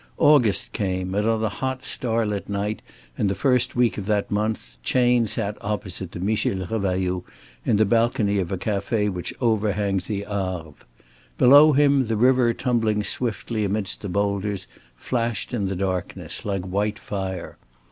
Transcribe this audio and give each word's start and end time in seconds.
August 0.17 0.71
came, 0.73 1.13
and 1.13 1.27
on 1.27 1.43
a 1.43 1.47
hot 1.49 1.83
starlit 1.83 2.49
night 2.49 2.81
in 3.19 3.27
the 3.27 3.35
first 3.35 3.75
week 3.75 3.99
of 3.99 4.07
that 4.07 4.31
month 4.31 4.77
Chayne 4.81 5.27
sat 5.27 5.59
opposite 5.61 6.11
to 6.13 6.19
Michel 6.19 6.65
Revailloud 6.65 7.21
in 7.67 7.77
the 7.77 7.85
balcony 7.85 8.39
of 8.39 8.51
a 8.51 8.57
café 8.57 9.11
which 9.13 9.31
overhangs 9.39 10.07
the 10.07 10.25
Arve. 10.25 10.87
Below 11.37 11.73
him 11.73 12.07
the 12.07 12.17
river 12.17 12.51
tumbling 12.51 13.03
swiftly 13.03 13.63
amidst 13.63 14.01
the 14.01 14.09
boulders 14.09 14.65
flashed 14.95 15.53
in 15.53 15.65
the 15.67 15.75
darkness 15.75 16.45
like 16.45 16.63
white 16.65 16.97
fire. 16.97 17.59